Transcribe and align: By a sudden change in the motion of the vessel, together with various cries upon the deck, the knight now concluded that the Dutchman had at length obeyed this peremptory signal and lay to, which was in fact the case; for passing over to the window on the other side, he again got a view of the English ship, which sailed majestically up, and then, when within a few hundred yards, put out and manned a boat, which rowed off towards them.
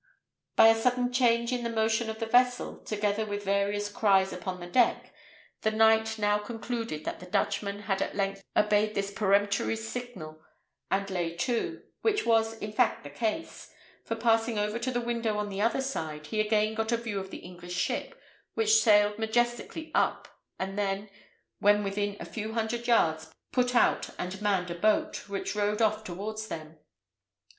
By 0.55 0.69
a 0.69 0.75
sudden 0.81 1.13
change 1.13 1.51
in 1.51 1.63
the 1.63 1.69
motion 1.69 2.09
of 2.09 2.17
the 2.17 2.25
vessel, 2.25 2.79
together 2.79 3.23
with 3.23 3.45
various 3.45 3.87
cries 3.87 4.33
upon 4.33 4.59
the 4.59 4.65
deck, 4.65 5.13
the 5.61 5.69
knight 5.69 6.17
now 6.17 6.39
concluded 6.39 7.05
that 7.05 7.19
the 7.19 7.27
Dutchman 7.27 7.81
had 7.81 8.01
at 8.01 8.15
length 8.15 8.41
obeyed 8.55 8.95
this 8.95 9.11
peremptory 9.11 9.75
signal 9.75 10.41
and 10.89 11.07
lay 11.11 11.35
to, 11.35 11.83
which 12.01 12.25
was 12.25 12.57
in 12.57 12.71
fact 12.73 13.03
the 13.03 13.11
case; 13.11 13.69
for 14.03 14.15
passing 14.15 14.57
over 14.57 14.79
to 14.79 14.89
the 14.89 14.99
window 15.01 15.37
on 15.37 15.49
the 15.49 15.61
other 15.61 15.81
side, 15.81 16.25
he 16.25 16.39
again 16.39 16.73
got 16.73 16.91
a 16.91 16.97
view 16.97 17.19
of 17.19 17.29
the 17.29 17.37
English 17.45 17.75
ship, 17.75 18.19
which 18.55 18.81
sailed 18.81 19.19
majestically 19.19 19.91
up, 19.93 20.27
and 20.57 20.79
then, 20.79 21.11
when 21.59 21.83
within 21.83 22.17
a 22.19 22.25
few 22.25 22.53
hundred 22.53 22.87
yards, 22.87 23.31
put 23.51 23.75
out 23.75 24.09
and 24.17 24.41
manned 24.41 24.71
a 24.71 24.73
boat, 24.75 25.29
which 25.29 25.53
rowed 25.55 25.79
off 25.79 26.03
towards 26.03 26.47
them. 26.47 26.79